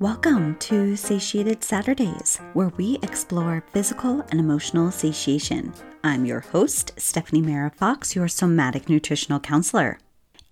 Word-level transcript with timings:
Welcome 0.00 0.54
to 0.58 0.94
Satiated 0.94 1.64
Saturdays, 1.64 2.38
where 2.52 2.68
we 2.76 3.00
explore 3.02 3.64
physical 3.72 4.24
and 4.30 4.38
emotional 4.38 4.92
satiation. 4.92 5.72
I'm 6.04 6.24
your 6.24 6.38
host, 6.38 6.92
Stephanie 6.96 7.42
Mara 7.42 7.70
Fox, 7.70 8.14
your 8.14 8.28
somatic 8.28 8.88
nutritional 8.88 9.40
counselor. 9.40 9.98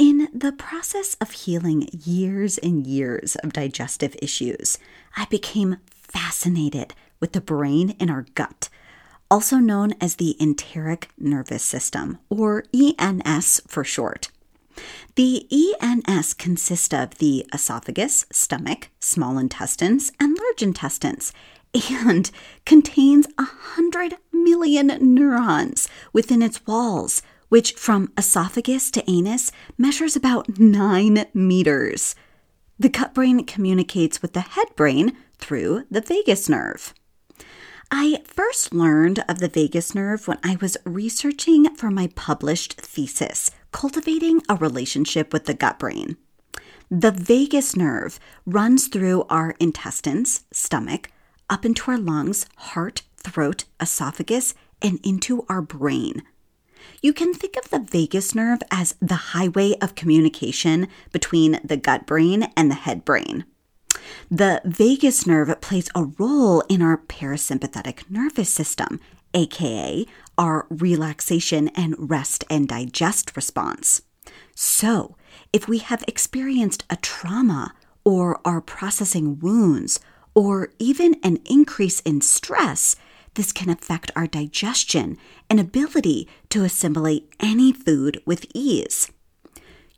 In 0.01 0.27
the 0.35 0.51
process 0.51 1.15
of 1.21 1.31
healing 1.31 1.89
years 1.93 2.59
and 2.59 2.89
years 2.89 3.37
of 3.37 3.53
digestive 3.53 4.17
issues, 4.21 4.79
I 5.17 5.27
became 5.27 5.77
fascinated 5.93 6.95
with 7.21 7.31
the 7.31 7.41
brain 7.41 7.91
in 8.01 8.11
our 8.11 8.27
gut, 8.35 8.69
also 9.31 9.59
known 9.59 9.95
as 10.01 10.17
the 10.17 10.37
enteric 10.41 11.09
nervous 11.17 11.63
system, 11.63 12.19
or 12.29 12.65
ENS 12.75 13.63
for 13.69 13.85
short. 13.85 14.29
The 15.15 15.47
ENS 15.51 16.35
consists 16.35 16.93
of 16.93 17.19
the 17.19 17.47
esophagus, 17.53 18.27
stomach, 18.31 18.91
small 19.01 19.39
intestines, 19.39 20.13
and 20.21 20.37
large 20.39 20.63
intestines, 20.63 21.33
and 21.91 22.31
contains 22.65 23.27
a 23.39 23.45
hundred 23.45 24.17
million 24.33 24.89
neurons 25.01 25.89
within 26.13 26.43
its 26.43 26.67
walls, 26.67 27.23
which 27.49 27.73
from 27.73 28.13
esophagus 28.19 28.91
to 28.91 29.11
anus 29.11 29.53
measures 29.79 30.17
about 30.17 30.59
nine 30.59 31.27
meters. 31.33 32.15
The 32.79 32.89
gut 32.89 33.15
brain 33.15 33.45
communicates 33.45 34.21
with 34.21 34.33
the 34.33 34.41
head 34.41 34.69
brain 34.77 35.17
through 35.39 35.85
the 35.91 36.01
vagus 36.01 36.49
nerve. 36.49 36.93
I 37.91 38.23
first 38.25 38.75
learned 38.75 39.25
of 39.29 39.39
the 39.39 39.49
vagus 39.49 39.95
nerve 39.95 40.27
when 40.27 40.39
I 40.43 40.57
was 40.61 40.77
researching 40.85 41.75
for 41.77 41.91
my 41.91 42.11
published 42.17 42.81
thesis, 42.81 43.51
Cultivating 43.73 44.43
a 44.49 44.55
Relationship 44.55 45.33
with 45.33 45.45
the 45.45 45.55
Gut 45.55 45.79
Brain. 45.79 46.17
The 46.91 47.11
vagus 47.11 47.77
nerve 47.77 48.21
runs 48.47 48.87
through 48.87 49.25
our 49.29 49.55
intestines, 49.59 50.45
stomach, 50.53 51.11
up 51.51 51.65
into 51.65 51.91
our 51.91 51.99
lungs, 51.99 52.47
heart, 52.57 53.03
throat, 53.19 53.65
esophagus, 53.81 54.55
and 54.81 55.01
into 55.05 55.45
our 55.49 55.63
brain. 55.63 56.23
You 57.03 57.13
can 57.13 57.35
think 57.35 57.57
of 57.57 57.71
the 57.71 57.81
vagus 57.81 58.35
nerve 58.35 58.61
as 58.71 58.95
the 59.01 59.15
highway 59.15 59.75
of 59.81 59.95
communication 59.95 60.89
between 61.13 61.61
the 61.65 61.77
gut 61.77 62.07
brain 62.07 62.51
and 62.57 62.71
the 62.71 62.77
head 62.77 63.05
brain. 63.05 63.45
The 64.31 64.61
vagus 64.65 65.27
nerve 65.27 65.61
plays 65.61 65.89
a 65.95 66.05
role 66.05 66.61
in 66.69 66.83
our 66.83 66.99
parasympathetic 66.99 68.09
nervous 68.11 68.53
system, 68.53 69.01
aka 69.35 70.07
our 70.39 70.67
relaxation 70.71 71.69
and 71.69 71.95
rest 71.99 72.45
and 72.51 72.69
digest 72.69 73.37
response. 73.37 74.03
So, 74.55 75.17
if 75.53 75.69
we 75.69 75.79
have 75.79 76.05
experienced 76.09 76.85
a 76.91 76.97
trauma 76.97 77.75
or 78.05 78.41
are 78.45 78.61
processing 78.61 79.39
wounds 79.39 80.01
or 80.35 80.71
even 80.79 81.17
an 81.23 81.39
increase 81.45 82.01
in 82.01 82.21
stress, 82.21 82.97
this 83.35 83.53
can 83.53 83.69
affect 83.69 84.11
our 84.17 84.27
digestion 84.27 85.19
and 85.49 85.61
ability 85.61 86.29
to 86.51 86.65
assimilate 86.65 87.33
any 87.39 87.73
food 87.73 88.21
with 88.27 88.47
ease. 88.55 89.11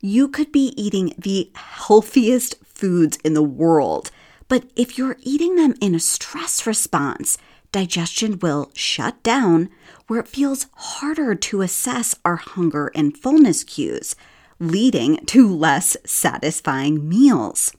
You 0.01 0.27
could 0.27 0.51
be 0.51 0.73
eating 0.77 1.13
the 1.17 1.51
healthiest 1.55 2.55
foods 2.65 3.17
in 3.23 3.33
the 3.33 3.43
world, 3.43 4.11
but 4.47 4.63
if 4.75 4.97
you're 4.97 5.17
eating 5.21 5.55
them 5.55 5.75
in 5.81 5.93
a 5.93 5.99
stress 5.99 6.65
response, 6.65 7.37
digestion 7.71 8.39
will 8.39 8.71
shut 8.73 9.21
down 9.23 9.69
where 10.07 10.19
it 10.19 10.27
feels 10.27 10.67
harder 10.73 11.35
to 11.35 11.61
assess 11.61 12.15
our 12.25 12.37
hunger 12.37 12.91
and 12.95 13.17
fullness 13.17 13.63
cues, 13.63 14.15
leading 14.59 15.17
to 15.27 15.47
less 15.47 15.95
satisfying 16.05 17.07
meals. 17.07 17.71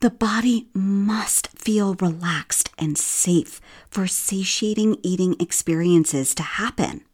The 0.00 0.10
body 0.10 0.68
must 0.74 1.48
feel 1.56 1.94
relaxed 1.94 2.70
and 2.76 2.98
safe 2.98 3.60
for 3.88 4.06
satiating 4.06 4.98
eating 5.02 5.36
experiences 5.38 6.34
to 6.34 6.42
happen. 6.42 7.04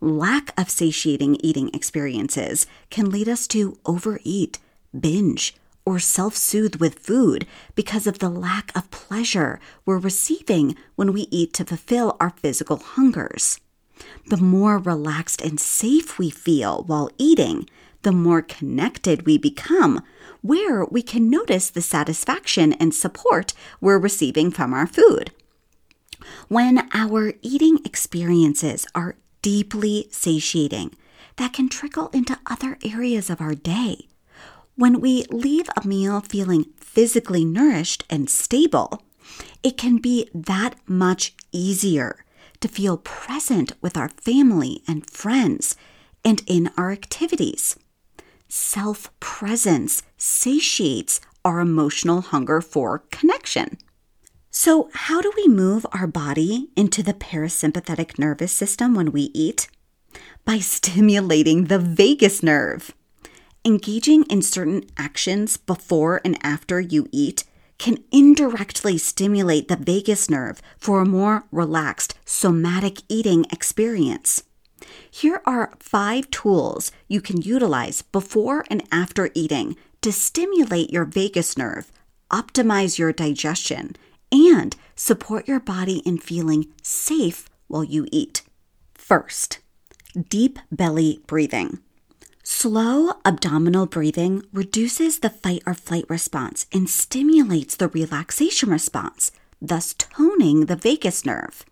Lack 0.00 0.58
of 0.58 0.70
satiating 0.70 1.36
eating 1.42 1.70
experiences 1.74 2.66
can 2.90 3.10
lead 3.10 3.28
us 3.28 3.46
to 3.48 3.78
overeat, 3.84 4.58
binge, 4.98 5.54
or 5.84 5.98
self 5.98 6.36
soothe 6.36 6.76
with 6.76 6.98
food 6.98 7.46
because 7.74 8.06
of 8.06 8.18
the 8.18 8.28
lack 8.28 8.74
of 8.76 8.90
pleasure 8.90 9.60
we're 9.84 9.98
receiving 9.98 10.76
when 10.94 11.12
we 11.12 11.28
eat 11.30 11.52
to 11.54 11.64
fulfill 11.64 12.16
our 12.20 12.30
physical 12.30 12.76
hungers. 12.76 13.60
The 14.26 14.36
more 14.36 14.78
relaxed 14.78 15.42
and 15.42 15.60
safe 15.60 16.18
we 16.18 16.30
feel 16.30 16.84
while 16.86 17.10
eating, 17.18 17.68
the 18.02 18.12
more 18.12 18.42
connected 18.42 19.26
we 19.26 19.38
become, 19.38 20.02
where 20.40 20.84
we 20.84 21.02
can 21.02 21.30
notice 21.30 21.70
the 21.70 21.82
satisfaction 21.82 22.72
and 22.74 22.94
support 22.94 23.54
we're 23.80 23.98
receiving 23.98 24.50
from 24.50 24.74
our 24.74 24.86
food. 24.86 25.30
When 26.48 26.88
our 26.92 27.34
eating 27.42 27.78
experiences 27.84 28.86
are 28.94 29.16
deeply 29.40 30.08
satiating, 30.10 30.94
that 31.36 31.52
can 31.52 31.68
trickle 31.68 32.08
into 32.12 32.38
other 32.46 32.78
areas 32.84 33.30
of 33.30 33.40
our 33.40 33.54
day. 33.54 34.08
When 34.74 35.00
we 35.00 35.24
leave 35.30 35.68
a 35.76 35.86
meal 35.86 36.20
feeling 36.20 36.66
physically 36.78 37.44
nourished 37.44 38.04
and 38.08 38.30
stable, 38.30 39.02
it 39.62 39.76
can 39.76 39.98
be 39.98 40.28
that 40.34 40.76
much 40.86 41.34
easier 41.52 42.24
to 42.60 42.68
feel 42.68 42.96
present 42.96 43.72
with 43.82 43.96
our 43.96 44.08
family 44.08 44.82
and 44.88 45.08
friends 45.08 45.76
and 46.24 46.42
in 46.46 46.70
our 46.76 46.90
activities. 46.90 47.76
Self 48.48 49.10
presence 49.20 50.02
satiates 50.16 51.20
our 51.44 51.60
emotional 51.60 52.20
hunger 52.20 52.60
for 52.60 53.00
connection. 53.10 53.76
So, 54.50 54.90
how 54.92 55.20
do 55.20 55.32
we 55.36 55.48
move 55.48 55.86
our 55.92 56.06
body 56.06 56.68
into 56.76 57.02
the 57.02 57.14
parasympathetic 57.14 58.18
nervous 58.18 58.52
system 58.52 58.94
when 58.94 59.12
we 59.12 59.30
eat? 59.34 59.68
By 60.44 60.58
stimulating 60.60 61.64
the 61.64 61.78
vagus 61.78 62.42
nerve. 62.42 62.94
Engaging 63.64 64.24
in 64.24 64.42
certain 64.42 64.82
actions 64.96 65.56
before 65.56 66.20
and 66.24 66.36
after 66.42 66.80
you 66.80 67.06
eat 67.12 67.44
can 67.78 67.98
indirectly 68.10 68.98
stimulate 68.98 69.68
the 69.68 69.76
vagus 69.76 70.28
nerve 70.28 70.60
for 70.76 71.00
a 71.00 71.06
more 71.06 71.44
relaxed 71.52 72.18
somatic 72.24 73.02
eating 73.08 73.44
experience. 73.52 74.42
Here 75.08 75.40
are 75.46 75.74
five 75.78 76.28
tools 76.32 76.90
you 77.06 77.20
can 77.20 77.40
utilize 77.40 78.02
before 78.02 78.64
and 78.68 78.82
after 78.90 79.30
eating 79.32 79.76
to 80.00 80.10
stimulate 80.10 80.90
your 80.90 81.04
vagus 81.04 81.56
nerve, 81.56 81.92
optimize 82.32 82.98
your 82.98 83.12
digestion, 83.12 83.94
and 84.32 84.74
support 84.96 85.46
your 85.46 85.60
body 85.60 85.98
in 85.98 86.18
feeling 86.18 86.66
safe 86.82 87.48
while 87.68 87.84
you 87.84 88.08
eat. 88.10 88.42
First, 88.94 89.60
deep 90.28 90.58
belly 90.72 91.20
breathing. 91.28 91.78
Slow 92.44 93.12
abdominal 93.24 93.86
breathing 93.86 94.42
reduces 94.52 95.20
the 95.20 95.30
fight 95.30 95.62
or 95.64 95.74
flight 95.74 96.04
response 96.08 96.66
and 96.72 96.90
stimulates 96.90 97.76
the 97.76 97.86
relaxation 97.86 98.68
response, 98.68 99.30
thus 99.60 99.94
toning 99.96 100.66
the 100.66 100.74
vagus 100.74 101.24
nerve. 101.24 101.64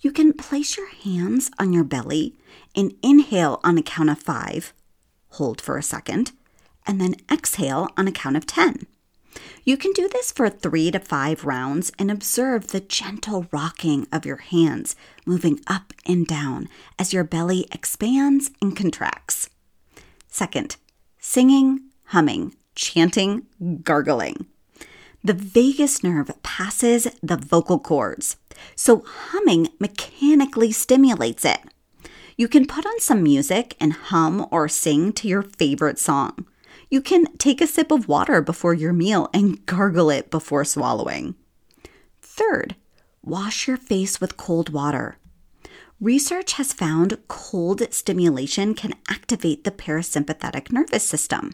You 0.00 0.12
can 0.12 0.34
place 0.34 0.76
your 0.76 0.90
hands 0.90 1.50
on 1.58 1.72
your 1.72 1.84
belly 1.84 2.34
and 2.76 2.94
inhale 3.02 3.60
on 3.64 3.78
a 3.78 3.82
count 3.82 4.10
of 4.10 4.18
five, 4.18 4.74
hold 5.30 5.58
for 5.58 5.78
a 5.78 5.82
second, 5.82 6.32
and 6.86 7.00
then 7.00 7.14
exhale 7.32 7.88
on 7.96 8.06
a 8.06 8.12
count 8.12 8.36
of 8.36 8.46
10. 8.46 8.86
You 9.64 9.78
can 9.78 9.92
do 9.92 10.06
this 10.06 10.30
for 10.30 10.50
three 10.50 10.90
to 10.90 10.98
five 10.98 11.46
rounds 11.46 11.90
and 11.98 12.10
observe 12.10 12.66
the 12.68 12.80
gentle 12.80 13.46
rocking 13.50 14.06
of 14.12 14.26
your 14.26 14.36
hands 14.36 14.96
moving 15.24 15.60
up 15.66 15.94
and 16.04 16.26
down 16.26 16.68
as 16.98 17.14
your 17.14 17.24
belly 17.24 17.66
expands 17.72 18.50
and 18.60 18.76
contracts. 18.76 19.48
Second, 20.34 20.78
singing, 21.20 21.90
humming, 22.06 22.56
chanting, 22.74 23.46
gargling. 23.84 24.46
The 25.22 25.32
vagus 25.32 26.02
nerve 26.02 26.32
passes 26.42 27.06
the 27.22 27.36
vocal 27.36 27.78
cords, 27.78 28.36
so 28.74 29.04
humming 29.06 29.68
mechanically 29.78 30.72
stimulates 30.72 31.44
it. 31.44 31.60
You 32.36 32.48
can 32.48 32.66
put 32.66 32.84
on 32.84 32.98
some 32.98 33.22
music 33.22 33.76
and 33.78 33.92
hum 33.92 34.48
or 34.50 34.68
sing 34.68 35.12
to 35.12 35.28
your 35.28 35.42
favorite 35.42 36.00
song. 36.00 36.46
You 36.90 37.00
can 37.00 37.26
take 37.36 37.60
a 37.60 37.68
sip 37.68 37.92
of 37.92 38.08
water 38.08 38.42
before 38.42 38.74
your 38.74 38.92
meal 38.92 39.30
and 39.32 39.64
gargle 39.66 40.10
it 40.10 40.32
before 40.32 40.64
swallowing. 40.64 41.36
Third, 42.20 42.74
wash 43.22 43.68
your 43.68 43.76
face 43.76 44.20
with 44.20 44.36
cold 44.36 44.70
water. 44.70 45.16
Research 46.00 46.54
has 46.54 46.72
found 46.72 47.18
cold 47.28 47.82
stimulation 47.92 48.74
can 48.74 48.94
activate 49.08 49.64
the 49.64 49.70
parasympathetic 49.70 50.72
nervous 50.72 51.06
system. 51.06 51.52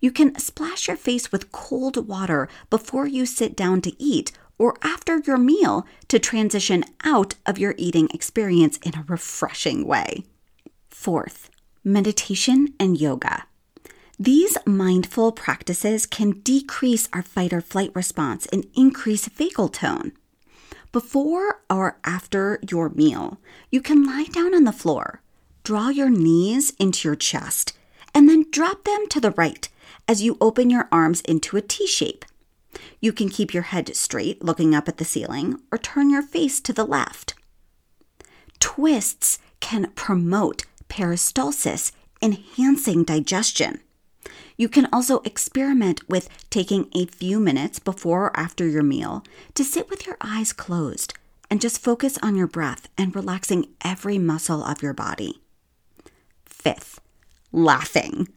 You 0.00 0.10
can 0.10 0.38
splash 0.38 0.88
your 0.88 0.96
face 0.96 1.32
with 1.32 1.52
cold 1.52 2.08
water 2.08 2.48
before 2.68 3.06
you 3.06 3.24
sit 3.24 3.56
down 3.56 3.80
to 3.82 4.02
eat 4.02 4.32
or 4.58 4.74
after 4.82 5.18
your 5.26 5.38
meal 5.38 5.86
to 6.08 6.18
transition 6.18 6.84
out 7.04 7.34
of 7.46 7.58
your 7.58 7.74
eating 7.78 8.08
experience 8.12 8.76
in 8.78 8.94
a 8.94 9.04
refreshing 9.08 9.86
way. 9.86 10.24
Fourth, 10.90 11.50
meditation 11.82 12.74
and 12.78 13.00
yoga. 13.00 13.44
These 14.18 14.58
mindful 14.66 15.32
practices 15.32 16.04
can 16.04 16.40
decrease 16.40 17.08
our 17.10 17.22
fight 17.22 17.54
or 17.54 17.62
flight 17.62 17.90
response 17.94 18.44
and 18.52 18.66
increase 18.76 19.26
vagal 19.28 19.72
tone. 19.72 20.12
Before 20.92 21.62
or 21.70 21.98
after 22.04 22.58
your 22.68 22.88
meal, 22.88 23.38
you 23.70 23.80
can 23.80 24.04
lie 24.04 24.24
down 24.24 24.54
on 24.54 24.64
the 24.64 24.72
floor, 24.72 25.22
draw 25.62 25.88
your 25.88 26.10
knees 26.10 26.70
into 26.80 27.08
your 27.08 27.16
chest, 27.16 27.74
and 28.12 28.28
then 28.28 28.50
drop 28.50 28.84
them 28.84 29.06
to 29.10 29.20
the 29.20 29.30
right 29.30 29.68
as 30.08 30.22
you 30.22 30.36
open 30.40 30.68
your 30.68 30.88
arms 30.90 31.20
into 31.20 31.56
a 31.56 31.62
T 31.62 31.86
shape. 31.86 32.24
You 33.00 33.12
can 33.12 33.28
keep 33.28 33.54
your 33.54 33.64
head 33.64 33.94
straight, 33.94 34.44
looking 34.44 34.74
up 34.74 34.88
at 34.88 34.96
the 34.96 35.04
ceiling, 35.04 35.60
or 35.70 35.78
turn 35.78 36.10
your 36.10 36.22
face 36.22 36.60
to 36.62 36.72
the 36.72 36.84
left. 36.84 37.34
Twists 38.58 39.38
can 39.60 39.92
promote 39.94 40.64
peristalsis, 40.88 41.92
enhancing 42.20 43.04
digestion. 43.04 43.80
You 44.60 44.68
can 44.68 44.88
also 44.92 45.20
experiment 45.20 46.06
with 46.06 46.28
taking 46.50 46.90
a 46.94 47.06
few 47.06 47.40
minutes 47.40 47.78
before 47.78 48.26
or 48.26 48.38
after 48.38 48.68
your 48.68 48.82
meal 48.82 49.24
to 49.54 49.64
sit 49.64 49.88
with 49.88 50.06
your 50.06 50.18
eyes 50.20 50.52
closed 50.52 51.14
and 51.50 51.62
just 51.62 51.82
focus 51.82 52.18
on 52.22 52.36
your 52.36 52.46
breath 52.46 52.86
and 52.98 53.16
relaxing 53.16 53.68
every 53.82 54.18
muscle 54.18 54.62
of 54.62 54.82
your 54.82 54.92
body. 54.92 55.40
Fifth, 56.44 57.00
laughing. 57.52 58.28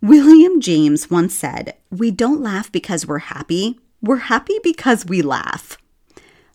William 0.00 0.60
James 0.60 1.10
once 1.10 1.34
said, 1.34 1.74
We 1.90 2.12
don't 2.12 2.40
laugh 2.40 2.70
because 2.70 3.04
we're 3.04 3.18
happy, 3.18 3.80
we're 4.00 4.28
happy 4.30 4.60
because 4.62 5.06
we 5.06 5.22
laugh. 5.22 5.76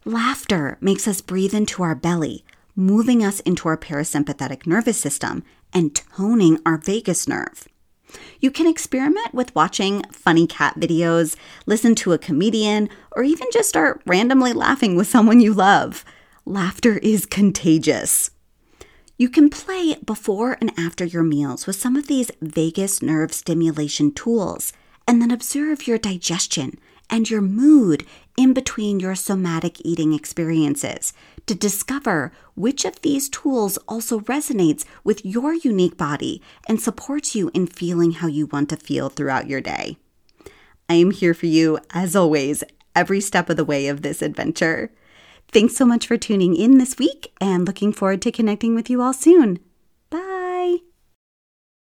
Laughter 0.06 0.78
makes 0.80 1.10
us 1.10 1.20
breathe 1.20 1.54
into 1.54 1.84
our 1.84 1.94
belly, 1.94 2.46
moving 2.74 3.22
us 3.22 3.42
into 3.42 3.68
our 3.68 3.78
parasympathetic 3.78 4.66
nervous 4.66 4.98
system 4.98 5.44
and 5.74 5.94
toning 5.94 6.58
our 6.66 6.78
vagus 6.78 7.28
nerve. 7.28 7.68
You 8.40 8.52
can 8.52 8.68
experiment 8.68 9.34
with 9.34 9.56
watching 9.56 10.04
funny 10.12 10.48
cat 10.48 10.80
videos, 10.80 11.36
listen 11.66 11.96
to 11.96 12.14
a 12.14 12.18
comedian, 12.18 12.90
or 13.14 13.24
even 13.24 13.48
just 13.52 13.70
start 13.70 14.02
randomly 14.06 14.54
laughing 14.54 14.96
with 14.96 15.08
someone 15.08 15.40
you 15.40 15.54
love. 15.54 16.04
Laughter 16.46 16.98
is 16.98 17.26
contagious. 17.26 18.32
You 19.18 19.30
can 19.30 19.50
play 19.50 19.96
before 20.06 20.58
and 20.60 20.72
after 20.78 21.06
your 21.06 21.24
meals 21.24 21.68
with 21.68 21.76
some 21.76 21.96
of 21.96 22.08
these 22.08 22.32
vagus 22.42 23.02
nerve 23.02 23.34
stimulation 23.34 24.12
tools, 24.12 24.74
and 25.08 25.22
then 25.22 25.32
observe 25.32 25.88
your 25.88 25.98
digestion 25.98 26.80
and 27.14 27.30
your 27.30 27.42
mood 27.42 28.04
in 28.36 28.54
between 28.54 29.00
your 29.00 29.14
somatic 29.14 29.80
eating 29.86 30.14
experiences 30.14 31.14
to 31.46 31.54
discover 31.54 32.32
which 32.56 32.86
of 32.86 33.00
these 33.04 33.30
tools 33.30 33.78
also 33.88 34.22
resonates 34.22 34.84
with 35.04 35.24
your 35.24 35.54
unique 35.54 35.96
body 35.96 36.42
and 36.68 36.82
supports 36.82 37.36
you 37.36 37.52
in 37.54 37.68
feeling 37.68 38.14
how 38.14 38.26
you 38.26 38.48
want 38.48 38.68
to 38.68 38.76
feel 38.76 39.10
throughout 39.10 39.48
your 39.48 39.62
day. 39.62 39.96
I 40.90 40.96
am 40.96 41.12
here 41.12 41.36
for 41.36 41.46
you, 41.46 41.78
as 41.92 42.16
always, 42.16 42.64
every 42.96 43.22
step 43.22 43.48
of 43.48 43.58
the 43.58 43.66
way 43.66 43.88
of 43.88 44.02
this 44.02 44.24
adventure. 44.24 44.92
Thanks 45.52 45.76
so 45.76 45.86
much 45.86 46.08
for 46.08 46.18
tuning 46.18 46.56
in 46.56 46.80
this 46.80 46.98
week 46.98 47.32
and 47.40 47.68
looking 47.68 47.94
forward 47.94 48.24
to 48.24 48.32
connecting 48.32 48.74
with 48.74 48.90
you 48.90 49.04
all 49.04 49.14
soon. 49.14 49.60